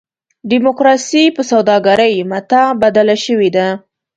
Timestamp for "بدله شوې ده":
2.81-3.67